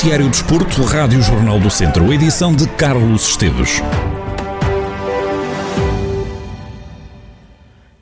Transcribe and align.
Noticiário 0.00 0.30
Desporto, 0.30 0.82
Rádio 0.82 1.20
Jornal 1.20 1.60
do 1.60 1.68
Centro, 1.68 2.10
edição 2.10 2.56
de 2.56 2.66
Carlos 2.66 3.28
Esteves. 3.28 3.82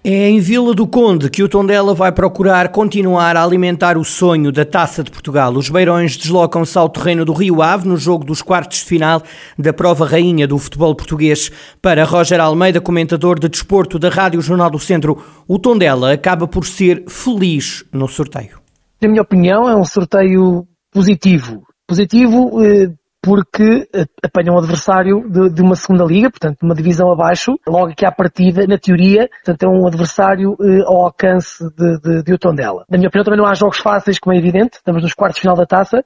É 0.04 0.28
em 0.28 0.38
Vila 0.38 0.74
do 0.74 0.86
Conde 0.86 1.28
que 1.28 1.42
o 1.42 1.48
Tondela 1.48 1.92
vai 1.94 2.12
procurar 2.12 2.68
continuar 2.68 3.36
a 3.36 3.42
alimentar 3.42 3.98
o 3.98 4.04
sonho 4.04 4.52
da 4.52 4.64
Taça 4.64 5.02
de 5.02 5.10
Portugal. 5.10 5.52
Os 5.54 5.68
beirões 5.68 6.16
deslocam-se 6.16 6.78
ao 6.78 6.88
terreno 6.88 7.24
do 7.24 7.32
Rio 7.32 7.60
Ave 7.60 7.88
no 7.88 7.96
jogo 7.96 8.24
dos 8.24 8.42
quartos 8.42 8.78
de 8.78 8.84
final 8.84 9.20
da 9.58 9.72
prova 9.72 10.06
rainha 10.06 10.46
do 10.46 10.56
futebol 10.56 10.94
português. 10.94 11.50
Para 11.82 12.04
Roger 12.04 12.40
Almeida, 12.40 12.80
comentador 12.80 13.40
de 13.40 13.48
desporto 13.48 13.98
da 13.98 14.08
Rádio 14.08 14.40
Jornal 14.40 14.70
do 14.70 14.78
Centro, 14.78 15.20
o 15.48 15.58
Tondela 15.58 16.12
acaba 16.12 16.46
por 16.46 16.64
ser 16.64 17.02
feliz 17.08 17.84
no 17.92 18.06
sorteio. 18.06 18.60
Na 19.02 19.08
minha 19.08 19.22
opinião, 19.22 19.68
é 19.68 19.74
um 19.74 19.84
sorteio 19.84 20.64
positivo. 20.92 21.67
Positivo 21.88 22.62
eh, 22.62 22.92
porque 23.22 23.88
apanham 24.22 24.54
um 24.54 24.58
adversário 24.58 25.28
de, 25.28 25.50
de, 25.50 25.62
uma 25.62 25.74
segunda 25.74 26.04
liga, 26.04 26.30
portanto, 26.30 26.62
uma 26.62 26.74
divisão 26.74 27.10
abaixo, 27.10 27.58
logo 27.66 27.94
que 27.94 28.06
à 28.06 28.12
partida, 28.12 28.66
na 28.66 28.78
teoria, 28.78 29.28
portanto, 29.28 29.62
é 29.64 29.68
um 29.68 29.86
adversário 29.86 30.56
eh, 30.60 30.82
ao 30.84 31.04
alcance 31.04 31.64
de, 31.76 31.98
de, 32.00 32.22
de 32.22 32.34
Otondela. 32.34 32.84
Na 32.88 32.96
minha 32.96 33.08
opinião, 33.08 33.24
também 33.24 33.38
não 33.38 33.46
há 33.46 33.54
jogos 33.54 33.78
fáceis, 33.78 34.18
como 34.18 34.34
é 34.34 34.38
evidente, 34.38 34.76
estamos 34.76 35.02
nos 35.02 35.14
quartos 35.14 35.36
de 35.36 35.40
final 35.40 35.56
da 35.56 35.66
taça, 35.66 36.04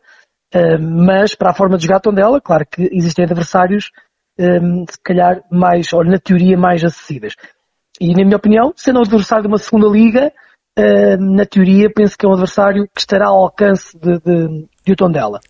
eh, 0.54 0.78
mas 0.78 1.34
para 1.34 1.50
a 1.50 1.54
forma 1.54 1.76
de 1.76 1.84
jogar 1.84 2.00
Tondela, 2.00 2.40
claro 2.40 2.64
que 2.66 2.88
existem 2.92 3.24
adversários, 3.24 3.90
eh, 4.38 4.60
se 4.88 5.00
calhar, 5.02 5.42
mais, 5.50 5.92
ou 5.92 6.04
na 6.04 6.18
teoria, 6.18 6.56
mais 6.56 6.82
acessíveis. 6.82 7.34
E, 8.00 8.14
na 8.14 8.24
minha 8.24 8.36
opinião, 8.36 8.72
sendo 8.76 8.98
um 8.98 9.02
adversário 9.02 9.42
de 9.42 9.48
uma 9.48 9.58
segunda 9.58 9.88
liga, 9.88 10.32
eh, 10.76 11.16
na 11.18 11.44
teoria, 11.44 11.90
penso 11.94 12.16
que 12.16 12.24
é 12.24 12.28
um 12.28 12.32
adversário 12.32 12.88
que 12.94 13.00
estará 13.00 13.28
ao 13.28 13.42
alcance 13.42 13.96
de, 13.98 14.18
de, 14.20 14.68
de 14.84 14.96
Tondela. 14.96 15.40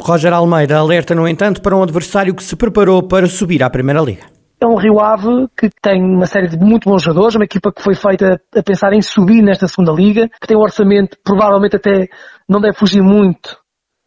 Roger 0.00 0.32
Almeida 0.32 0.76
alerta, 0.78 1.14
no 1.14 1.26
entanto, 1.26 1.62
para 1.62 1.76
um 1.76 1.82
adversário 1.82 2.34
que 2.34 2.42
se 2.42 2.56
preparou 2.56 3.02
para 3.02 3.26
subir 3.26 3.62
à 3.62 3.70
Primeira 3.70 4.00
Liga. 4.00 4.22
É 4.60 4.66
um 4.66 4.76
Rio 4.76 5.00
Ave 5.00 5.48
que 5.56 5.68
tem 5.82 6.02
uma 6.02 6.26
série 6.26 6.48
de 6.48 6.56
muito 6.56 6.88
bons 6.88 7.02
jogadores, 7.02 7.34
uma 7.34 7.44
equipa 7.44 7.72
que 7.72 7.82
foi 7.82 7.94
feita 7.94 8.40
a 8.54 8.62
pensar 8.62 8.92
em 8.92 9.02
subir 9.02 9.42
nesta 9.42 9.66
segunda 9.66 9.92
liga, 9.92 10.28
que 10.40 10.46
tem 10.46 10.56
um 10.56 10.62
orçamento 10.62 11.18
provavelmente 11.22 11.76
até 11.76 12.08
não 12.48 12.60
deve 12.60 12.76
fugir 12.76 13.02
muito 13.02 13.58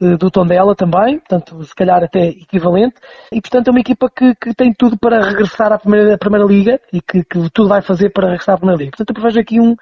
eh, 0.01 0.17
do 0.17 0.29
Tondela 0.29 0.75
também, 0.75 1.19
portanto, 1.19 1.63
se 1.63 1.75
calhar 1.75 2.03
até 2.03 2.27
equivalente, 2.27 2.95
e 3.31 3.41
portanto 3.41 3.67
é 3.67 3.71
uma 3.71 3.79
equipa 3.79 4.09
que, 4.09 4.35
que 4.35 4.53
tem 4.53 4.73
tudo 4.73 4.97
para 4.97 5.27
regressar 5.27 5.71
à 5.71 5.77
Primeira, 5.77 6.15
à 6.15 6.17
primeira 6.17 6.45
Liga 6.45 6.79
e 6.93 7.01
que, 7.01 7.23
que, 7.23 7.49
tudo 7.51 7.69
vai 7.69 7.81
fazer 7.81 8.11
para 8.11 8.27
regressar 8.27 8.55
à 8.55 8.57
Primeira 8.57 8.79
Liga. 8.79 8.91
Portanto, 8.97 9.17
eu 9.17 9.23
vejo 9.23 9.39
aqui 9.39 9.59
um, 9.59 9.75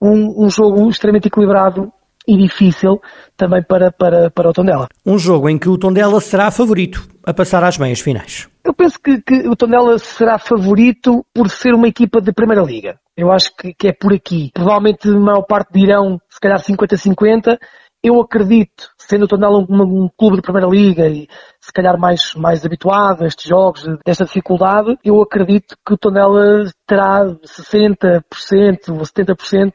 um, 0.00 0.44
um 0.44 0.50
jogo 0.50 0.88
extremamente 0.88 1.28
equilibrado 1.28 1.92
e 2.26 2.36
difícil 2.36 3.00
também 3.36 3.62
para, 3.62 3.90
para, 3.90 4.30
para 4.30 4.50
o 4.50 4.52
Tondela. 4.52 4.88
Um 5.04 5.18
jogo 5.18 5.48
em 5.48 5.58
que 5.58 5.68
o 5.68 5.78
Tondela 5.78 6.20
será 6.20 6.50
favorito 6.50 7.06
a 7.24 7.32
passar 7.32 7.62
às 7.64 7.78
meias 7.78 8.00
finais. 8.00 8.48
Eu 8.64 8.72
penso 8.74 8.98
que, 9.02 9.20
que 9.20 9.48
o 9.48 9.56
Tondela 9.56 9.98
será 9.98 10.38
favorito 10.38 11.24
por 11.34 11.50
ser 11.50 11.74
uma 11.74 11.88
equipa 11.88 12.20
de 12.20 12.32
Primeira 12.32 12.62
Liga. 12.62 12.98
Eu 13.16 13.30
acho 13.30 13.54
que, 13.56 13.74
que 13.74 13.88
é 13.88 13.92
por 13.92 14.12
aqui. 14.12 14.50
Provavelmente 14.54 15.08
a 15.08 15.18
maior 15.18 15.42
parte 15.42 15.72
dirão, 15.72 16.18
se 16.30 16.40
calhar 16.40 16.58
50-50. 16.58 17.58
Eu 18.02 18.20
acredito, 18.20 18.88
sendo 18.98 19.26
o 19.26 19.28
Tondela 19.28 19.58
um, 19.58 19.66
um, 20.04 20.08
clube 20.18 20.36
de 20.36 20.42
Primeira 20.42 20.68
Liga 20.68 21.08
e 21.08 21.28
se 21.60 21.72
calhar 21.72 21.96
mais, 21.96 22.34
mais 22.34 22.66
habituado 22.66 23.22
a 23.22 23.26
estes 23.28 23.48
jogos, 23.48 23.84
desta 24.04 24.24
dificuldade, 24.24 24.98
eu 25.04 25.22
acredito 25.22 25.76
que 25.86 25.94
o 25.94 25.96
Tondela 25.96 26.64
terá 26.84 27.24
60% 27.24 28.88
ou 28.88 29.02
70% 29.02 29.74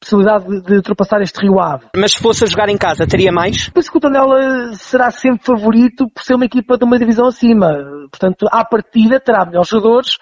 possibilidade 0.00 0.46
de, 0.48 0.62
de, 0.62 0.74
ultrapassar 0.76 1.20
este 1.20 1.42
Rio 1.42 1.60
Ave. 1.60 1.86
Mas 1.94 2.12
se 2.12 2.18
fosse 2.22 2.42
a 2.42 2.46
jogar 2.46 2.68
em 2.70 2.78
casa, 2.78 3.06
teria 3.06 3.30
mais? 3.30 3.68
Penso 3.68 3.92
que 3.92 3.98
o 3.98 4.00
Tondela 4.00 4.72
será 4.72 5.10
sempre 5.10 5.44
favorito 5.44 6.08
por 6.10 6.24
ser 6.24 6.34
uma 6.34 6.46
equipa 6.46 6.78
de 6.78 6.84
uma 6.84 6.98
divisão 6.98 7.26
acima. 7.26 7.68
Portanto, 8.10 8.46
à 8.50 8.64
partida 8.64 9.20
terá 9.20 9.44
melhores 9.44 9.68
jogadores, 9.68 10.16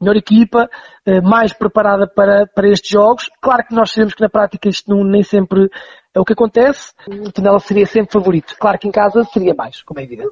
melhor 0.00 0.16
equipa, 0.16 0.68
eh, 1.04 1.20
mais 1.20 1.52
preparada 1.52 2.06
para, 2.06 2.46
para 2.46 2.68
estes 2.68 2.90
jogos. 2.90 3.28
Claro 3.42 3.64
que 3.68 3.74
nós 3.74 3.90
sabemos 3.90 4.14
que 4.14 4.22
na 4.22 4.28
prática 4.28 4.68
isto 4.68 4.88
não, 4.88 5.04
nem 5.04 5.22
sempre 5.22 5.68
é 6.14 6.20
o 6.20 6.24
que 6.24 6.32
acontece. 6.32 6.92
O 7.08 7.32
Tondela 7.32 7.58
seria 7.58 7.86
sempre 7.86 8.12
favorito. 8.12 8.54
Claro 8.58 8.78
que 8.78 8.88
em 8.88 8.92
casa 8.92 9.24
seria 9.24 9.54
mais, 9.54 9.82
como 9.82 10.00
é 10.00 10.04
evidente. 10.04 10.30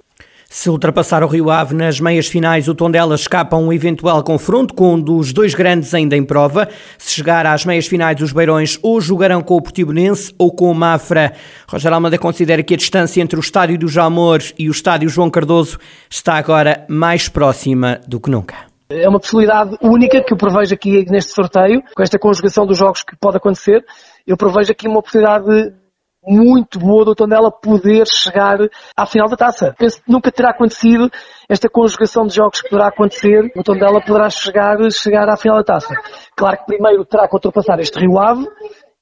Se 0.48 0.68
ultrapassar 0.68 1.24
o 1.24 1.26
Rio 1.26 1.50
Ave 1.50 1.74
nas 1.74 1.98
meias 1.98 2.26
finais, 2.26 2.68
o 2.68 2.74
Tondela 2.74 3.14
escapa 3.14 3.56
a 3.56 3.58
um 3.58 3.72
eventual 3.72 4.22
confronto 4.22 4.74
com 4.74 4.92
um 4.92 5.00
dos 5.00 5.32
dois 5.32 5.54
grandes 5.54 5.94
ainda 5.94 6.14
em 6.14 6.22
prova. 6.22 6.68
Se 6.98 7.10
chegar 7.14 7.46
às 7.46 7.64
meias 7.64 7.86
finais, 7.86 8.20
os 8.20 8.34
Beirões 8.34 8.78
ou 8.82 9.00
jogarão 9.00 9.40
com 9.40 9.56
o 9.56 9.62
Portimonense 9.62 10.34
ou 10.38 10.54
com 10.54 10.70
o 10.70 10.74
Mafra. 10.74 11.32
Roger 11.66 11.94
Almeida 11.94 12.18
considera 12.18 12.62
que 12.62 12.74
a 12.74 12.76
distância 12.76 13.22
entre 13.22 13.38
o 13.38 13.40
estádio 13.40 13.78
do 13.78 13.88
Jamor 13.88 14.40
e 14.58 14.68
o 14.68 14.72
estádio 14.72 15.08
João 15.08 15.30
Cardoso 15.30 15.78
está 16.10 16.34
agora 16.34 16.84
mais 16.86 17.30
próxima 17.30 17.98
do 18.06 18.20
que 18.20 18.30
nunca. 18.30 18.54
É 18.90 19.08
uma 19.08 19.18
possibilidade 19.18 19.74
única 19.80 20.22
que 20.22 20.34
eu 20.34 20.36
prevejo 20.36 20.74
aqui 20.74 21.06
neste 21.08 21.32
sorteio, 21.32 21.82
com 21.96 22.02
esta 22.02 22.18
conjugação 22.18 22.66
dos 22.66 22.76
jogos 22.76 23.02
que 23.02 23.16
pode 23.16 23.38
acontecer. 23.38 23.82
Eu 24.26 24.36
prevejo 24.36 24.72
aqui 24.72 24.88
uma 24.88 25.02
possibilidade 25.02 25.74
muito 26.24 26.78
boa 26.78 27.04
do 27.04 27.14
Tondela 27.14 27.50
poder 27.50 28.06
chegar 28.06 28.58
à 28.96 29.06
final 29.06 29.28
da 29.28 29.36
taça. 29.36 29.74
Penso 29.76 30.02
que 30.02 30.10
nunca 30.10 30.30
terá 30.30 30.50
acontecido 30.50 31.10
esta 31.48 31.68
conjugação 31.68 32.26
de 32.26 32.36
jogos 32.36 32.62
que 32.62 32.70
poderá 32.70 32.88
acontecer. 32.88 33.50
O 33.56 33.62
Tondela 33.62 34.00
poderá 34.00 34.30
chegar, 34.30 34.78
chegar 34.92 35.28
à 35.28 35.36
final 35.36 35.58
da 35.58 35.64
taça. 35.64 35.94
Claro 36.36 36.58
que 36.58 36.66
primeiro 36.66 37.04
terá 37.04 37.26
que 37.26 37.34
ultrapassar 37.34 37.80
este 37.80 37.98
Rio 37.98 38.18
Ave 38.18 38.46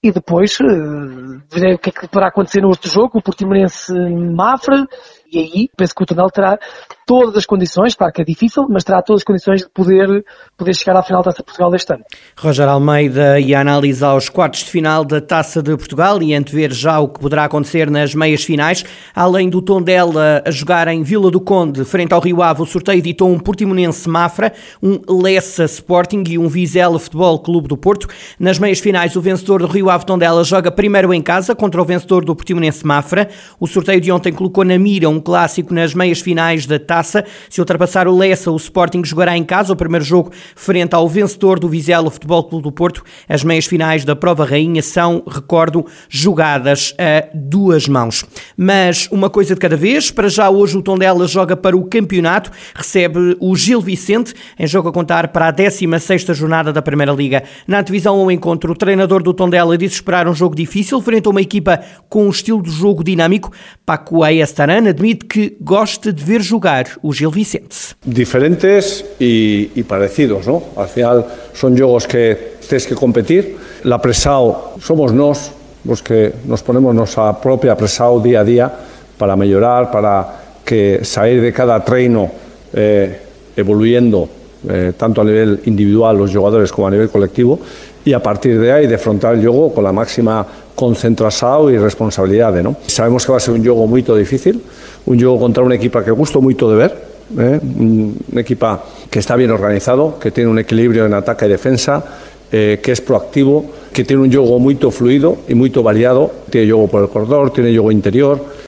e 0.03 0.11
depois 0.11 0.59
uh, 0.61 1.75
o 1.75 1.79
que 1.79 1.91
é 1.91 1.93
que 1.93 2.09
poderá 2.09 2.29
acontecer 2.29 2.63
no 2.63 2.69
outro 2.69 2.91
jogo, 2.91 3.19
o 3.19 3.23
Portimonense 3.23 3.93
Mafra, 4.35 4.87
e 5.31 5.39
aí 5.39 5.69
penso 5.77 5.95
que 5.95 6.03
o 6.03 6.07
Tondela 6.07 6.31
terá 6.31 6.59
todas 7.10 7.37
as 7.37 7.44
condições, 7.44 7.97
claro 7.97 8.12
que 8.12 8.22
é 8.22 8.25
difícil, 8.25 8.66
mas 8.71 8.84
terá 8.84 9.03
todas 9.03 9.22
as 9.22 9.25
condições 9.25 9.62
de 9.62 9.69
poder, 9.69 10.25
poder 10.56 10.72
chegar 10.76 10.97
à 10.97 11.03
final 11.03 11.22
da 11.22 11.32
Taça 11.32 11.38
de 11.38 11.44
Portugal 11.44 11.69
deste 11.69 11.93
ano. 11.93 12.04
Roger 12.38 12.69
Almeida 12.69 13.41
e 13.41 13.53
a 13.53 13.60
análise 13.60 14.04
aos 14.04 14.28
quartos 14.28 14.60
de 14.60 14.71
final 14.71 15.04
da 15.04 15.21
Taça 15.21 15.60
de 15.60 15.76
Portugal 15.76 16.22
e 16.22 16.32
antever 16.32 16.72
já 16.72 17.00
o 17.00 17.09
que 17.09 17.19
poderá 17.19 17.47
acontecer 17.47 17.91
nas 17.91 18.15
meias 18.15 18.44
finais. 18.44 18.84
Além 19.12 19.50
do 19.50 19.60
Tondela 19.60 20.41
a 20.47 20.53
jogar 20.53 20.87
em 20.87 21.03
Vila 21.03 21.32
do 21.32 21.41
Conde, 21.41 21.84
frente 21.84 22.15
ao 22.15 22.21
Rio 22.21 22.44
Ave, 22.44 22.62
o 22.62 22.66
sorteio 22.66 23.03
ditou 23.03 23.28
um 23.28 23.41
Portimonense 23.41 24.09
Mafra, 24.09 24.53
um 24.81 25.00
Lessa 25.21 25.65
Sporting 25.65 26.22
e 26.28 26.38
um 26.38 26.47
Vizela 26.47 26.97
Futebol 26.97 27.41
Clube 27.41 27.66
do 27.66 27.77
Porto. 27.77 28.06
Nas 28.38 28.56
meias 28.56 28.78
finais, 28.78 29.16
o 29.16 29.21
vencedor 29.21 29.62
do 29.62 29.66
Rio 29.66 29.91
Ave 29.91 30.06
Tondela 30.06 30.44
joga 30.44 30.71
primeiro 30.71 31.12
em 31.12 31.21
casa 31.21 31.56
contra 31.56 31.82
o 31.82 31.84
vencedor 31.84 32.25
do 32.25 32.37
Portimonense 32.37 32.87
Mafra. 32.87 33.28
O 33.59 33.66
sorteio 33.66 34.00
de 34.00 34.12
ontem 34.12 34.32
colocou 34.32 34.65
na 34.65 34.78
mira 34.78 35.09
um 35.09 35.19
clássico 35.19 35.75
nas 35.75 35.92
meias 35.92 36.21
finais 36.21 36.66
da 36.66 36.78
Taça 36.78 37.00
taça. 37.00 37.25
Se 37.49 37.61
ultrapassar 37.61 38.06
o 38.06 38.16
Lessa, 38.16 38.50
o 38.50 38.56
Sporting 38.56 39.03
jogará 39.05 39.37
em 39.37 39.44
casa 39.44 39.72
o 39.72 39.77
primeiro 39.77 40.05
jogo 40.05 40.31
frente 40.55 40.94
ao 40.94 41.09
vencedor 41.09 41.59
do 41.59 41.69
Vizela 41.69 42.11
Futebol 42.11 42.44
Clube 42.44 42.65
do 42.65 42.72
Porto. 42.72 43.03
As 43.28 43.43
meias 43.43 43.65
finais 43.65 44.05
da 44.05 44.15
Prova 44.15 44.44
Rainha 44.44 44.83
são, 44.83 45.22
recordo, 45.27 45.87
jogadas 46.09 46.94
a 46.99 47.28
duas 47.34 47.89
mãos. 47.89 48.25
Mas 48.56 49.09
uma 49.10 49.31
coisa 49.31 49.55
de 49.55 49.60
cada 49.60 49.77
vez. 49.77 50.10
Para 50.10 50.28
já 50.28 50.50
hoje 50.50 50.77
o 50.77 50.83
Tondela 50.83 51.27
joga 51.27 51.56
para 51.56 51.77
o 51.77 51.84
campeonato, 51.84 52.50
recebe 52.75 53.37
o 53.41 53.56
Gil 53.56 53.81
Vicente 53.81 54.34
em 54.59 54.66
jogo 54.66 54.89
a 54.89 54.93
contar 54.93 55.28
para 55.28 55.49
a 55.49 55.53
16ª 55.53 56.34
jornada 56.34 56.72
da 56.72 56.83
Primeira 56.83 57.12
Liga. 57.12 57.43
Na 57.66 57.81
divisão 57.81 58.19
ao 58.19 58.31
encontro, 58.31 58.72
o 58.72 58.77
treinador 58.77 59.22
do 59.22 59.33
Tondela 59.33 59.78
disse 59.78 59.94
esperar 59.94 60.28
um 60.28 60.34
jogo 60.34 60.55
difícil 60.55 61.00
frente 61.00 61.27
a 61.27 61.31
uma 61.31 61.41
equipa 61.41 61.81
com 62.09 62.27
um 62.27 62.31
estilo 62.31 62.62
de 62.62 62.71
jogo 62.71 63.03
dinâmico. 63.03 63.53
Paco 63.87 64.22
Ayastaran 64.22 64.89
admite 64.89 65.25
que 65.25 65.56
gosta 65.60 66.12
de 66.12 66.22
ver 66.22 66.43
jogar 66.43 66.90
o 67.03 67.12
Gil 67.12 67.31
Vicente. 67.33 67.77
Diferentes 68.05 69.05
y, 69.19 69.83
parecidos, 69.83 70.47
¿no? 70.47 70.63
Al 70.77 70.89
final 70.89 71.25
son 71.53 71.77
juegos 71.77 72.07
que 72.07 72.57
tienes 72.66 72.87
que 72.87 72.95
competir. 72.95 73.57
La 73.84 74.01
presao 74.01 74.75
somos 74.81 75.13
nos, 75.13 75.53
los 75.84 76.03
que 76.03 76.33
nos 76.47 76.63
ponemos 76.63 76.95
nuestra 76.95 77.41
propia 77.41 77.77
presao 77.77 78.21
día 78.21 78.41
a 78.41 78.45
día 78.45 78.72
para 79.16 79.37
mejorar, 79.37 79.91
para 79.91 80.41
que 80.65 81.01
salir 81.03 81.41
de 81.41 81.53
cada 81.53 81.84
treino 81.84 82.31
eh, 82.72 83.21
evoluyendo 83.57 84.28
eh, 84.69 84.92
tanto 84.97 85.22
a 85.22 85.25
nivel 85.25 85.60
individual 85.65 86.19
los 86.19 86.34
jugadores 86.34 86.71
como 86.71 86.87
a 86.87 86.91
nivel 86.91 87.09
colectivo 87.09 87.59
y 88.04 88.13
a 88.13 88.22
partir 88.22 88.60
de 88.60 88.72
ahí 88.72 88.87
de 88.87 88.95
afrontar 88.95 89.34
el 89.34 89.41
juego 89.41 89.72
con 89.72 89.84
la 89.84 89.92
máxima 89.92 90.47
concentración 90.75 91.75
y 91.75 91.78
responsabilidad. 91.78 92.55
¿no? 92.63 92.77
Sabemos 92.87 93.25
que 93.25 93.33
va 93.33 93.39
a 93.39 93.41
ser 93.41 93.55
un 93.55 93.63
juego 93.63 93.87
muy 93.87 94.03
difícil, 94.03 94.61
un 95.07 95.19
juego 95.19 95.39
contra 95.39 95.63
una 95.63 95.75
equipa 95.75 96.05
que 96.05 96.11
gusto 96.11 96.41
mucho 96.41 96.71
de 96.71 96.77
ver, 96.77 97.05
¿eh? 97.39 97.61
equipa 98.37 98.84
que 99.11 99.19
está 99.19 99.37
bien 99.37 99.51
organizado, 99.51 100.19
que 100.19 100.31
tiene 100.31 100.51
un 100.51 100.59
equilibrio 100.59 101.07
en 101.07 101.15
ataque 101.15 101.47
y 101.47 101.49
defensa, 101.49 102.05
eh, 102.53 102.81
que 102.83 102.93
es 102.93 103.01
proactivo, 103.01 103.65
que 103.93 104.05
tiene 104.05 104.22
un 104.22 104.31
juego 104.31 104.59
muy 104.59 104.77
fluido 104.77 105.39
y 105.49 105.55
muy 105.55 105.71
variado, 105.71 106.33
tiene 106.51 106.71
juego 106.71 106.89
por 106.89 107.03
el 107.03 107.09
corredor, 107.09 107.53
tiene 107.53 107.71
juego 107.71 107.93
interior. 107.93 108.61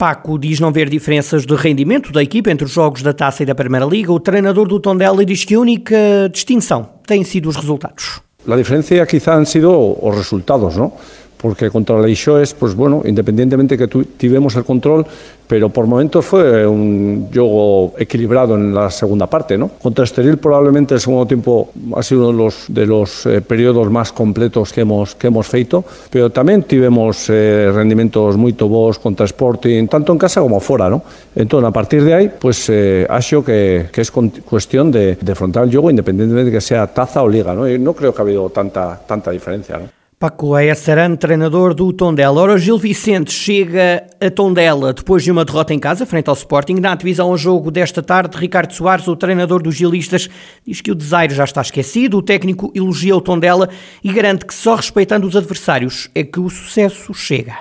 Paco 0.00 0.38
diz 0.38 0.58
não 0.60 0.72
ver 0.72 0.88
diferenças 0.88 1.44
de 1.44 1.54
rendimento 1.54 2.10
da 2.10 2.22
equipa 2.22 2.50
entre 2.50 2.64
os 2.64 2.70
jogos 2.70 3.02
da 3.02 3.12
Taça 3.12 3.42
e 3.42 3.46
da 3.46 3.54
Primeira 3.54 3.84
Liga. 3.84 4.10
O 4.10 4.18
treinador 4.18 4.66
do 4.66 4.80
Tondela 4.80 5.22
diz 5.26 5.44
que 5.44 5.54
a 5.54 5.60
única 5.60 6.26
distinção 6.32 6.88
têm 7.06 7.22
sido 7.22 7.50
os 7.50 7.56
resultados. 7.56 8.22
La 8.46 8.56
diferencia 8.56 9.04
quizá 9.04 9.34
han 9.34 9.44
sido 9.44 9.98
los 10.02 10.16
resultados, 10.16 10.74
¿no? 10.74 10.94
Porque 11.40 11.70
contra 11.70 11.98
la 11.98 12.08
Ixoes, 12.08 12.54
pues 12.54 12.74
bueno, 12.74 13.02
independientemente 13.04 13.76
que 13.78 13.88
tivemos 13.88 14.54
el 14.56 14.64
control, 14.64 15.06
pero 15.46 15.68
por 15.68 15.86
momentos 15.86 16.24
fue 16.24 16.64
un 16.66 17.28
juego 17.32 17.94
equilibrado 17.98 18.54
en 18.54 18.72
la 18.72 18.88
segunda 18.90 19.26
parte, 19.26 19.58
¿no? 19.58 19.68
Contra 19.82 20.04
Estoril 20.04 20.38
probablemente 20.38 20.94
el 20.94 21.00
segundo 21.00 21.26
tiempo 21.26 21.70
ha 21.96 22.02
sido 22.02 22.28
uno 22.28 22.38
de 22.38 22.44
los, 22.44 22.64
de 22.68 22.86
los 22.86 23.26
eh, 23.26 23.40
periodos 23.40 23.90
más 23.90 24.12
completos 24.12 24.72
que 24.72 24.82
hemos, 24.82 25.16
que 25.16 25.26
hemos 25.26 25.46
feito, 25.46 25.84
pero 26.08 26.30
también 26.30 26.62
tivemos 26.62 27.28
eh, 27.30 27.70
rendimientos 27.74 28.36
muy 28.36 28.52
tobos 28.52 28.98
contra 28.98 29.26
Sporting, 29.26 29.88
tanto 29.88 30.12
en 30.12 30.18
casa 30.18 30.40
como 30.40 30.60
fuera, 30.60 30.88
¿no? 30.88 31.02
Entonces, 31.34 31.68
a 31.68 31.72
partir 31.72 32.04
de 32.04 32.14
ahí, 32.14 32.30
pues 32.38 32.68
eh, 32.68 33.06
acho 33.08 33.44
que, 33.44 33.88
que 33.92 34.02
es 34.02 34.10
cuestión 34.10 34.92
de, 34.92 35.16
de 35.16 35.32
afrontar 35.32 35.64
el 35.64 35.70
juego 35.70 35.90
independientemente 35.90 36.50
de 36.50 36.56
que 36.56 36.60
sea 36.60 36.86
taza 36.86 37.22
o 37.22 37.28
liga, 37.28 37.54
¿no? 37.54 37.68
Y 37.68 37.78
no 37.78 37.92
creo 37.94 38.14
que 38.14 38.20
ha 38.20 38.24
habido 38.24 38.50
tanta, 38.50 39.00
tanta 39.04 39.32
diferencia, 39.32 39.78
¿no? 39.78 39.99
Paco 40.20 40.54
Aessaran, 40.54 41.16
treinador 41.16 41.72
do 41.72 41.90
Tondela. 41.94 42.42
Ora, 42.42 42.58
Gil 42.58 42.76
Vicente 42.76 43.32
chega 43.32 44.04
a 44.20 44.28
Tondela 44.28 44.92
depois 44.92 45.24
de 45.24 45.30
uma 45.30 45.46
derrota 45.46 45.72
em 45.72 45.78
casa, 45.78 46.04
frente 46.04 46.28
ao 46.28 46.34
Sporting. 46.34 46.74
Na 46.74 46.94
divisão 46.94 47.30
ao 47.30 47.38
jogo 47.38 47.70
desta 47.70 48.02
tarde, 48.02 48.36
Ricardo 48.36 48.74
Soares, 48.74 49.08
o 49.08 49.16
treinador 49.16 49.62
dos 49.62 49.74
gilistas, 49.76 50.28
diz 50.66 50.82
que 50.82 50.90
o 50.90 50.94
desaire 50.94 51.34
já 51.34 51.44
está 51.44 51.62
esquecido. 51.62 52.18
O 52.18 52.22
técnico 52.22 52.70
elogia 52.74 53.16
o 53.16 53.20
Tondela 53.22 53.70
e 54.04 54.12
garante 54.12 54.44
que 54.44 54.52
só 54.52 54.74
respeitando 54.74 55.26
os 55.26 55.34
adversários 55.34 56.10
é 56.14 56.22
que 56.22 56.38
o 56.38 56.50
sucesso 56.50 57.14
chega. 57.14 57.54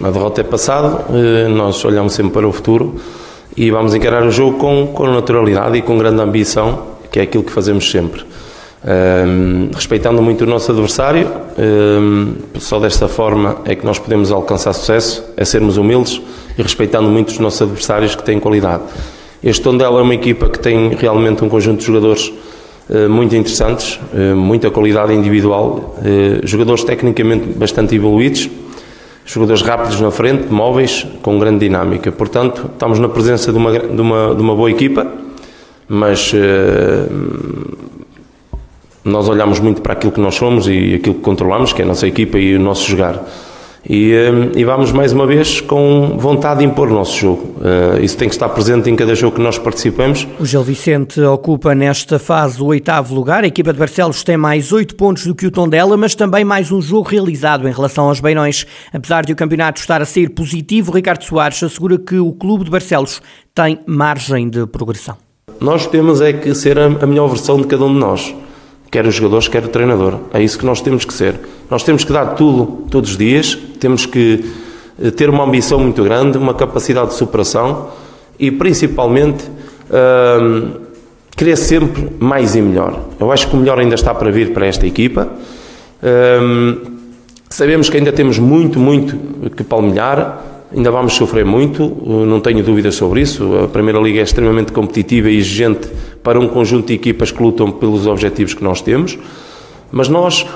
A 0.00 0.08
derrota 0.08 0.42
é 0.42 0.44
passada, 0.44 1.04
eh, 1.12 1.48
nós 1.48 1.84
olhamos 1.84 2.12
sempre 2.12 2.32
para 2.32 2.46
o 2.46 2.52
futuro 2.52 2.94
e 3.56 3.72
vamos 3.72 3.92
encarar 3.92 4.22
o 4.22 4.30
jogo 4.30 4.56
com, 4.56 4.86
com 4.86 5.08
naturalidade 5.08 5.76
e 5.76 5.82
com 5.82 5.98
grande 5.98 6.22
ambição, 6.22 6.92
que 7.10 7.18
é 7.18 7.22
aquilo 7.22 7.42
que 7.42 7.50
fazemos 7.50 7.90
sempre. 7.90 8.24
Um, 8.84 9.70
respeitando 9.74 10.22
muito 10.22 10.44
o 10.44 10.46
nosso 10.46 10.70
adversário, 10.70 11.28
um, 11.58 12.34
só 12.60 12.78
desta 12.78 13.08
forma 13.08 13.56
é 13.64 13.74
que 13.74 13.84
nós 13.84 13.98
podemos 13.98 14.30
alcançar 14.30 14.72
sucesso, 14.72 15.24
é 15.36 15.44
sermos 15.44 15.76
humildes 15.76 16.22
e 16.56 16.62
respeitando 16.62 17.08
muito 17.08 17.30
os 17.30 17.38
nossos 17.40 17.60
adversários 17.60 18.14
que 18.14 18.22
têm 18.22 18.38
qualidade. 18.38 18.84
Este 19.42 19.62
Tondela 19.62 19.98
é 19.98 20.02
uma 20.02 20.14
equipa 20.14 20.48
que 20.48 20.60
tem 20.60 20.90
realmente 20.90 21.44
um 21.44 21.48
conjunto 21.48 21.80
de 21.80 21.86
jogadores 21.86 22.32
uh, 22.88 23.08
muito 23.08 23.34
interessantes, 23.34 23.98
uh, 24.12 24.36
muita 24.36 24.70
qualidade 24.70 25.12
individual, 25.12 25.96
uh, 25.98 26.46
jogadores 26.46 26.84
tecnicamente 26.84 27.46
bastante 27.58 27.96
evoluídos, 27.96 28.48
jogadores 29.24 29.62
rápidos 29.62 30.00
na 30.00 30.12
frente, 30.12 30.52
móveis, 30.52 31.04
com 31.20 31.36
grande 31.36 31.66
dinâmica. 31.66 32.12
Portanto, 32.12 32.70
estamos 32.72 33.00
na 33.00 33.08
presença 33.08 33.50
de 33.52 33.58
uma, 33.58 33.76
de 33.76 34.00
uma, 34.00 34.34
de 34.34 34.40
uma 34.40 34.54
boa 34.54 34.70
equipa, 34.70 35.06
mas 35.88 36.32
nós 39.08 39.28
olhamos 39.28 39.58
muito 39.60 39.82
para 39.82 39.94
aquilo 39.94 40.12
que 40.12 40.20
nós 40.20 40.34
somos 40.34 40.68
e 40.68 40.94
aquilo 40.94 41.16
que 41.16 41.22
controlamos, 41.22 41.72
que 41.72 41.82
é 41.82 41.84
a 41.84 41.88
nossa 41.88 42.06
equipa 42.06 42.38
e 42.38 42.56
o 42.56 42.60
nosso 42.60 42.88
jogar. 42.88 43.24
E, 43.88 44.12
eh, 44.12 44.30
e, 44.56 44.64
vamos 44.64 44.92
mais 44.92 45.12
uma 45.12 45.26
vez 45.26 45.62
com 45.62 46.16
vontade 46.18 46.60
de 46.60 46.66
impor 46.66 46.88
o 46.88 46.94
nosso 46.94 47.16
jogo. 47.16 47.54
Uh, 47.58 48.02
isso 48.02 48.18
tem 48.18 48.28
que 48.28 48.34
estar 48.34 48.48
presente 48.50 48.90
em 48.90 48.96
cada 48.96 49.14
jogo 49.14 49.36
que 49.36 49.42
nós 49.42 49.56
participamos. 49.56 50.26
O 50.38 50.44
Gil 50.44 50.62
Vicente 50.62 51.20
ocupa 51.22 51.74
nesta 51.74 52.18
fase 52.18 52.60
o 52.60 52.66
oitavo 52.66 53.14
lugar. 53.14 53.44
A 53.44 53.46
equipa 53.46 53.72
de 53.72 53.78
Barcelos 53.78 54.22
tem 54.22 54.36
mais 54.36 54.72
oito 54.72 54.94
pontos 54.94 55.26
do 55.26 55.34
que 55.34 55.46
o 55.46 55.50
Tondela, 55.50 55.96
mas 55.96 56.14
também 56.14 56.44
mais 56.44 56.70
um 56.70 56.82
jogo 56.82 57.08
realizado 57.08 57.66
em 57.66 57.72
relação 57.72 58.08
aos 58.08 58.20
Beirões. 58.20 58.66
Apesar 58.92 59.24
de 59.24 59.32
o 59.32 59.36
campeonato 59.36 59.80
estar 59.80 60.02
a 60.02 60.04
ser 60.04 60.30
positivo, 60.30 60.92
Ricardo 60.92 61.24
Soares 61.24 61.62
assegura 61.62 61.96
que 61.98 62.18
o 62.18 62.32
clube 62.32 62.64
de 62.64 62.70
Barcelos 62.70 63.22
tem 63.54 63.78
margem 63.86 64.50
de 64.50 64.66
progressão. 64.66 65.16
Nós 65.60 65.86
temos 65.86 66.20
é 66.20 66.32
que 66.32 66.54
ser 66.54 66.78
a 66.78 67.06
melhor 67.06 67.28
versão 67.28 67.58
de 67.58 67.66
cada 67.66 67.84
um 67.84 67.94
de 67.94 67.98
nós 67.98 68.34
quer 68.90 69.06
os 69.06 69.14
jogadores, 69.14 69.48
quer 69.48 69.64
o 69.64 69.68
treinador. 69.68 70.18
É 70.32 70.42
isso 70.42 70.58
que 70.58 70.64
nós 70.64 70.80
temos 70.80 71.04
que 71.04 71.12
ser. 71.12 71.34
Nós 71.70 71.82
temos 71.82 72.04
que 72.04 72.12
dar 72.12 72.34
tudo 72.34 72.84
todos 72.90 73.10
os 73.10 73.16
dias, 73.16 73.56
temos 73.78 74.06
que 74.06 74.44
eh, 75.02 75.10
ter 75.10 75.28
uma 75.28 75.44
ambição 75.44 75.78
muito 75.78 76.02
grande, 76.02 76.38
uma 76.38 76.54
capacidade 76.54 77.08
de 77.08 77.14
superação 77.14 77.88
e 78.38 78.50
principalmente 78.50 79.44
hum, 79.90 80.70
querer 81.36 81.56
sempre 81.56 82.08
mais 82.18 82.56
e 82.56 82.62
melhor. 82.62 82.98
Eu 83.20 83.30
acho 83.30 83.48
que 83.48 83.56
o 83.56 83.58
melhor 83.58 83.78
ainda 83.78 83.94
está 83.94 84.14
para 84.14 84.30
vir 84.30 84.52
para 84.52 84.66
esta 84.66 84.86
equipa. 84.86 85.28
Hum, 86.02 86.78
sabemos 87.48 87.90
que 87.90 87.96
ainda 87.96 88.12
temos 88.12 88.38
muito, 88.38 88.78
muito 88.78 89.50
que 89.50 89.62
palmilhar. 89.62 90.44
Ainda 90.74 90.90
vamos 90.90 91.14
sofrer 91.14 91.46
muito, 91.46 91.82
não 92.26 92.40
tenho 92.40 92.62
dúvidas 92.62 92.94
sobre 92.94 93.22
isso. 93.22 93.56
A 93.64 93.68
Primeira 93.68 93.98
Liga 93.98 94.20
é 94.20 94.22
extremamente 94.22 94.70
competitiva 94.70 95.30
e 95.30 95.38
exigente 95.38 95.88
para 96.22 96.38
um 96.38 96.48
conjunto 96.48 96.86
de 96.86 96.94
equipas 96.94 97.30
que 97.30 97.42
lutam 97.42 97.70
pelos 97.70 98.06
objetivos 98.06 98.54
que 98.54 98.62
nós 98.62 98.80
temos, 98.80 99.18
mas 99.90 100.08
nós, 100.08 100.46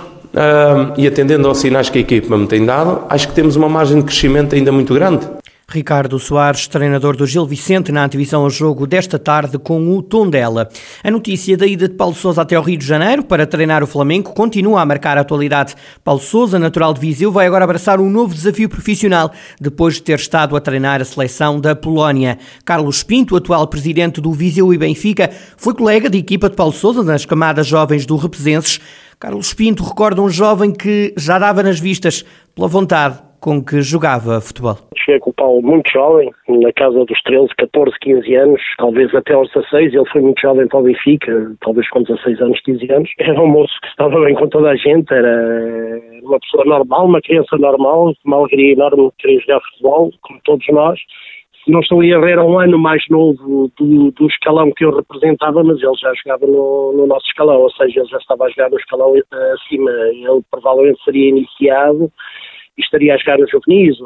e 0.97 1.07
atendendo 1.07 1.49
aos 1.49 1.59
sinais 1.59 1.89
que 1.89 1.99
a 1.99 2.01
equipa 2.01 2.37
me 2.37 2.47
tem 2.47 2.65
dado, 2.65 3.03
acho 3.09 3.29
que 3.29 3.35
temos 3.35 3.57
uma 3.57 3.69
margem 3.69 3.99
de 3.99 4.05
crescimento 4.05 4.55
ainda 4.55 4.71
muito 4.73 4.93
grande. 4.95 5.27
Ricardo 5.73 6.19
Soares, 6.19 6.67
treinador 6.67 7.17
do 7.17 7.27
Gil 7.27 7.47
Vicente, 7.47 7.91
na 7.91 8.07
divisão 8.07 8.43
ao 8.43 8.51
jogo 8.51 8.87
desta 8.87 9.19
tarde 9.19 9.59
com 9.59 9.97
o 9.97 10.03
Tondela. 10.03 10.69
A 11.03 11.11
notícia 11.11 11.57
da 11.57 11.67
ida 11.67 11.89
de 11.89 11.95
Paulo 11.95 12.15
Sousa 12.15 12.43
até 12.43 12.57
ao 12.57 12.63
Rio 12.63 12.77
de 12.77 12.87
Janeiro 12.87 13.25
para 13.25 13.47
treinar 13.47 13.83
o 13.83 13.87
Flamengo 13.87 14.35
continua 14.35 14.83
a 14.83 14.85
marcar 14.85 15.17
a 15.17 15.23
atualidade. 15.23 15.75
Paulo 16.05 16.21
Sousa, 16.21 16.59
natural 16.59 16.93
de 16.93 17.01
Viseu, 17.01 17.33
vai 17.33 17.47
agora 17.47 17.65
abraçar 17.65 18.01
um 18.01 18.11
novo 18.11 18.35
desafio 18.35 18.69
profissional 18.69 19.33
depois 19.59 19.95
de 19.95 20.03
ter 20.03 20.19
estado 20.19 20.55
a 20.55 20.61
treinar 20.61 21.01
a 21.01 21.05
seleção 21.07 21.59
da 21.59 21.75
Polónia. 21.75 22.39
Carlos 22.67 23.03
Pinto, 23.03 23.35
atual 23.35 23.67
presidente 23.67 24.21
do 24.21 24.31
Viseu 24.31 24.75
e 24.75 24.79
Benfica, 24.79 25.31
foi 25.57 25.73
colega 25.73 26.11
de 26.11 26.19
equipa 26.19 26.51
de 26.51 26.57
Paulo 26.57 26.75
Sousa 26.75 27.03
nas 27.03 27.25
camadas 27.25 27.67
jovens 27.67 28.05
do 28.05 28.17
Represenses. 28.17 28.79
Carlos 29.19 29.55
Pinto 29.55 29.83
recorda 29.83 30.21
um 30.21 30.29
jovem 30.29 30.71
que 30.71 31.15
já 31.17 31.39
dava 31.39 31.63
nas 31.63 31.81
vistas 31.81 32.23
pela 32.55 32.69
vontade 32.69 33.32
com 33.43 33.63
que 33.63 33.83
jogava 33.83 34.41
futebol. 34.41 34.77
Cheguei 34.97 35.19
com 35.19 35.31
o 35.31 35.35
Paulo 35.35 35.61
muito 35.61 35.91
jovem, 35.91 36.31
na 36.49 36.73
casa 36.73 37.05
dos 37.05 37.21
13, 37.23 37.49
14, 37.59 37.99
15 38.01 38.35
anos, 38.37 38.63
talvez 38.79 39.13
até 39.13 39.35
aos 39.35 39.51
16. 39.53 39.93
Ele 39.93 40.09
foi 40.11 40.23
muito 40.23 40.41
jovem 40.41 40.69
para 40.69 40.79
o 40.79 40.85
Benfica, 40.85 41.53
talvez 41.61 41.89
com 41.91 42.05
16 42.05 42.41
anos, 42.41 42.61
15 42.61 42.93
anos. 42.93 43.11
Era 43.19 43.43
um 43.43 43.49
moço 43.49 43.75
que 43.83 43.89
estava 43.89 44.25
bem 44.25 44.35
com 44.37 44.49
toda 44.49 44.71
a 44.71 44.77
gente, 44.77 45.13
era 45.13 46.01
uma 46.23 46.39
pessoa 46.39 46.65
normal, 46.65 47.07
uma 47.07 47.21
criança 47.21 47.57
normal, 47.59 48.15
uma 48.25 48.37
alegria 48.37 48.73
enorme 48.73 49.09
de 49.09 49.17
querer 49.19 49.41
jogar 49.41 49.61
futebol, 49.61 50.11
como 50.23 50.41
todos 50.45 50.67
nós. 50.69 51.01
Não 51.67 51.81
estou 51.81 52.01
a 52.01 52.07
errar, 52.07 52.29
era 52.29 52.45
um 52.45 52.59
ano 52.59 52.79
mais 52.79 53.03
novo 53.09 53.71
do, 53.79 54.11
do 54.13 54.27
escalão 54.27 54.71
que 54.77 54.85
eu 54.85 54.95
representava, 54.95 55.63
mas 55.63 55.81
ele 55.81 55.97
já 55.97 56.13
jogava 56.15 56.47
no, 56.47 56.93
no 56.93 57.07
nosso 57.07 57.27
escalão, 57.27 57.61
ou 57.61 57.71
seja, 57.71 58.01
ele 58.01 58.09
já 58.09 58.19
estava 58.19 58.45
a 58.45 58.51
jogar 58.51 58.71
no 58.71 58.79
escalão 58.79 59.17
eh, 59.17 59.53
acima. 59.55 59.91
Ele 59.91 60.43
provavelmente 60.51 61.03
seria 61.05 61.29
iniciado 61.29 62.13
estaria 62.79 63.15
a 63.15 63.19
jogar 63.19 63.39
no 63.39 63.49
juvenis, 63.49 63.97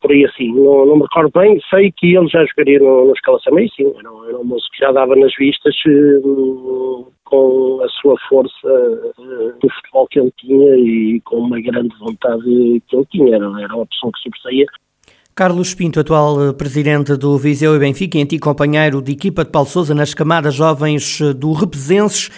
por 0.00 0.10
aí 0.10 0.24
assim. 0.24 0.52
Não, 0.54 0.86
não, 0.86 0.96
me 0.96 1.02
recordo 1.02 1.30
bem, 1.38 1.60
sei 1.70 1.92
que 1.92 2.14
ele 2.14 2.28
já 2.28 2.44
jogaria 2.44 2.78
no, 2.78 3.06
no 3.06 3.12
escalação, 3.12 3.52
mas 3.54 3.72
sim, 3.74 3.86
era, 3.86 4.28
era 4.28 4.38
um 4.38 4.44
moço 4.44 4.66
que 4.72 4.80
já 4.80 4.92
dava 4.92 5.14
nas 5.16 5.32
vistas 5.38 5.74
uh, 5.86 7.06
com 7.24 7.80
a 7.84 7.88
sua 7.88 8.16
força 8.28 8.68
uh, 8.68 9.58
do 9.60 9.70
futebol 9.70 10.06
que 10.08 10.20
ele 10.20 10.32
tinha 10.38 10.76
e 10.76 11.20
com 11.24 11.36
uma 11.36 11.60
grande 11.60 11.94
vontade 11.98 12.82
que 12.88 12.96
ele 12.96 13.06
tinha. 13.10 13.36
Era, 13.36 13.46
era 13.62 13.74
uma 13.74 13.86
pessoa 13.86 14.12
que 14.12 14.22
sobressaía. 14.22 14.66
Carlos 15.34 15.74
Pinto, 15.74 15.98
atual 15.98 16.50
eh, 16.50 16.52
presidente 16.52 17.16
do 17.16 17.36
Viseu 17.36 17.74
e 17.74 17.78
Benfica, 17.80 18.16
e 18.16 18.22
antigo 18.22 18.44
companheiro 18.44 19.02
de 19.02 19.10
equipa 19.10 19.44
de 19.44 19.50
Paulo 19.50 19.68
Sousa 19.68 19.92
nas 19.92 20.14
camadas 20.14 20.54
jovens 20.54 21.20
do 21.34 21.52
Represenses. 21.52 22.30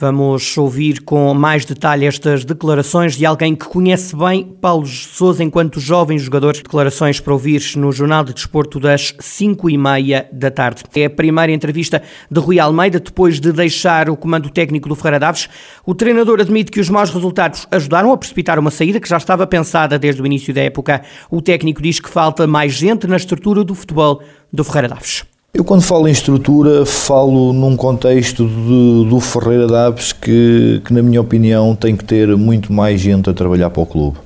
Vamos 0.00 0.56
ouvir 0.56 1.02
com 1.02 1.34
mais 1.34 1.64
detalhe 1.64 2.06
estas 2.06 2.44
declarações 2.44 3.16
de 3.16 3.26
alguém 3.26 3.56
que 3.56 3.66
conhece 3.66 4.14
bem 4.14 4.44
Paulo 4.44 4.86
Sousa 4.86 5.42
enquanto 5.42 5.80
jovem 5.80 6.16
jogador. 6.16 6.52
Declarações 6.52 7.18
para 7.18 7.32
ouvir 7.32 7.60
no 7.74 7.90
Jornal 7.90 8.22
de 8.22 8.32
Desporto 8.32 8.78
das 8.78 9.12
5 9.18 9.68
e 9.68 9.76
meia 9.76 10.28
da 10.32 10.52
tarde. 10.52 10.84
É 10.94 11.06
a 11.06 11.10
primeira 11.10 11.50
entrevista 11.50 12.00
de 12.30 12.38
Rui 12.38 12.60
Almeida 12.60 13.00
depois 13.00 13.40
de 13.40 13.50
deixar 13.50 14.08
o 14.08 14.16
comando 14.16 14.48
técnico 14.50 14.88
do 14.88 14.94
Ferreira 14.94 15.18
Daves. 15.18 15.48
O 15.84 15.96
treinador 15.96 16.40
admite 16.40 16.70
que 16.70 16.78
os 16.78 16.88
maus 16.88 17.10
resultados 17.10 17.66
ajudaram 17.68 18.12
a 18.12 18.16
precipitar 18.16 18.56
uma 18.56 18.70
saída 18.70 19.00
que 19.00 19.08
já 19.08 19.16
estava 19.16 19.48
pensada 19.48 19.98
desde 19.98 20.22
o 20.22 20.26
início 20.26 20.54
da 20.54 20.60
época. 20.60 21.02
O 21.28 21.42
técnico 21.42 21.82
diz 21.82 21.98
que 21.98 22.08
falta 22.08 22.46
mais 22.46 22.72
gente 22.72 23.08
na 23.08 23.16
estrutura 23.16 23.64
do 23.64 23.74
futebol 23.74 24.22
do 24.52 24.62
Ferreira 24.62 24.90
Daves. 24.90 25.27
Eu 25.54 25.64
quando 25.64 25.80
falo 25.80 26.06
em 26.06 26.12
estrutura 26.12 26.84
falo 26.84 27.54
num 27.54 27.74
contexto 27.74 28.46
de, 28.46 29.08
do 29.08 29.18
Ferreira 29.18 29.66
Daves 29.66 30.12
que, 30.12 30.82
que 30.84 30.92
na 30.92 31.02
minha 31.02 31.22
opinião 31.22 31.74
tem 31.74 31.96
que 31.96 32.04
ter 32.04 32.36
muito 32.36 32.70
mais 32.70 33.00
gente 33.00 33.30
a 33.30 33.32
trabalhar 33.32 33.70
para 33.70 33.82
o 33.82 33.86
clube. 33.86 34.18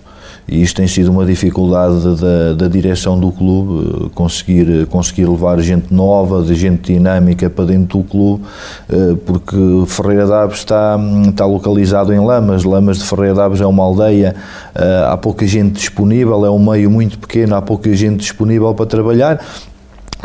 E 0.49 0.61
isto 0.61 0.76
tem 0.79 0.88
sido 0.88 1.12
uma 1.12 1.25
dificuldade 1.25 2.21
da, 2.21 2.52
da 2.55 2.69
direção 2.69 3.19
do 3.19 3.31
clube, 3.31 4.11
conseguir, 4.11 4.87
conseguir 4.87 5.25
levar 5.26 5.61
gente 5.61 5.95
nova, 5.95 6.43
de 6.43 6.57
gente 6.57 6.93
dinâmica 6.93 7.49
para 7.49 7.67
dentro 7.67 7.99
do 7.99 8.05
clube, 8.05 8.45
eh, 8.91 9.14
porque 9.25 9.57
Ferreira 9.87 10.26
Daves 10.26 10.59
está, 10.59 10.99
está 11.29 11.47
localizado 11.47 12.12
em 12.12 12.19
Lamas, 12.19 12.64
Lamas 12.64 12.99
de 12.99 13.05
Ferreira 13.05 13.35
Daves 13.37 13.61
é 13.61 13.67
uma 13.67 13.85
aldeia, 13.85 14.35
eh, 14.75 15.07
há 15.09 15.17
pouca 15.17 15.47
gente 15.47 15.75
disponível, 15.75 16.45
é 16.45 16.50
um 16.50 16.59
meio 16.59 16.91
muito 16.91 17.17
pequeno, 17.21 17.55
há 17.55 17.62
pouca 17.62 17.95
gente 17.95 18.17
disponível 18.17 18.75
para 18.75 18.87
trabalhar, 18.87 19.41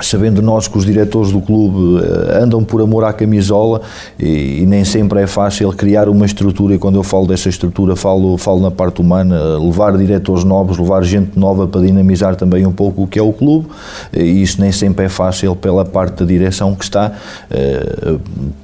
sabendo 0.01 0.42
nós 0.42 0.68
que 0.68 0.77
os 0.77 0.86
diretores 0.86 1.32
do 1.32 1.42
clube 1.42 2.04
eh, 2.04 2.44
andam 2.44 2.63
por 2.63 2.82
amor 2.82 3.04
à 3.04 3.13
camisola 3.13 3.82
e, 4.20 4.62
e, 4.62 4.66
nem 4.66 4.86
sempre 4.86 5.22
é 5.22 5.27
fácil 5.27 5.72
criar 5.72 6.08
uma 6.08 6.25
estrutura 6.25 6.75
e 6.75 6.77
quando 6.77 6.96
eu 6.96 7.04
falo 7.04 7.27
dessa 7.27 7.50
estrutura 7.50 7.96
falo, 7.96 8.38
falo 8.38 8.62
na 8.62 8.72
parte 8.72 9.01
humana, 9.01 9.36
eh, 9.36 9.63
levar 9.63 9.98
diretores 9.98 10.44
novos, 10.44 10.77
levar 10.77 11.04
gente 11.04 11.38
nova 11.38 11.68
para 11.68 11.82
dinamizar 11.82 12.36
também 12.36 12.66
um 12.66 12.72
pouco 12.72 13.04
o 13.04 13.08
que 13.08 13.18
é 13.18 13.22
o 13.22 13.34
clube 13.34 13.68
e 14.13 14.42
isso 14.42 14.62
nem 14.62 14.72
sempre 14.72 15.06
é 15.06 15.10
fácil 15.10 15.56
pela 15.56 15.84
parte 15.84 16.20
da 16.20 16.25
direção 16.25 16.75
que 16.75 16.84
está 16.84 17.13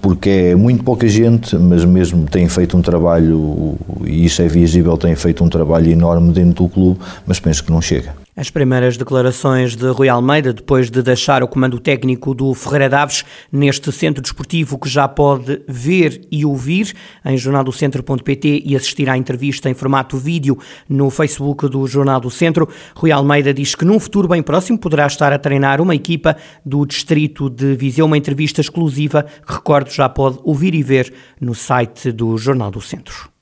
porque 0.01 0.29
é 0.29 0.55
muito 0.55 0.83
pouca 0.83 1.07
gente, 1.07 1.55
mas 1.55 1.85
mesmo 1.85 2.25
tem 2.25 2.47
feito 2.47 2.77
um 2.77 2.81
trabalho 2.81 3.75
e 4.05 4.25
isso 4.25 4.41
é 4.41 4.47
visível, 4.47 4.97
tem 4.97 5.15
feito 5.15 5.43
um 5.43 5.49
trabalho 5.49 5.89
enorme 5.91 6.31
dentro 6.31 6.65
do 6.65 6.69
clube, 6.69 6.99
mas 7.25 7.39
penso 7.39 7.63
que 7.63 7.71
não 7.71 7.81
chega. 7.81 8.22
As 8.35 8.49
primeiras 8.49 8.97
declarações 8.97 9.75
de 9.75 9.85
Rui 9.89 10.09
Almeida 10.09 10.51
depois 10.51 10.89
de 10.89 11.03
deixar 11.03 11.43
o 11.43 11.47
comando 11.47 11.79
técnico 11.79 12.33
do 12.33 12.51
Ferreira 12.55 12.89
Daves 12.89 13.23
neste 13.51 13.91
centro 13.91 14.23
desportivo 14.23 14.79
que 14.79 14.89
já 14.89 15.07
pode 15.07 15.61
ver 15.67 16.27
e 16.31 16.43
ouvir 16.43 16.95
em 17.23 17.37
jornaldocentro.pt 17.37 18.63
e 18.65 18.75
assistir 18.75 19.07
à 19.07 19.15
entrevista 19.15 19.69
em 19.69 19.75
formato 19.75 20.17
vídeo 20.17 20.57
no 20.89 21.11
Facebook 21.11 21.69
do 21.69 21.85
Jornal 21.85 22.19
do 22.19 22.31
Centro. 22.31 22.67
Rui 22.95 23.11
Almeida 23.11 23.53
diz 23.53 23.75
que 23.75 23.85
num 23.85 23.99
futuro 23.99 24.27
bem 24.27 24.41
próximo 24.41 24.79
poderá 24.79 25.05
estar 25.05 25.31
a 25.31 25.37
treinar 25.37 25.79
uma 25.79 25.93
equipa 25.93 26.35
do 26.65 26.87
distrito 26.87 27.51
de 27.51 27.75
Viseu, 27.75 28.07
uma 28.07 28.17
entrevista 28.17 28.61
exclusiva 28.61 29.27
que 29.45 29.53
recordo 29.53 29.91
já 29.91 30.09
pode 30.09 30.39
ouvir 30.43 30.73
e 30.73 30.81
ver 30.81 31.13
no 31.39 31.53
site 31.53 32.11
do 32.11 32.35
Jornal 32.35 32.71
do 32.71 32.81
Centro. 32.81 33.32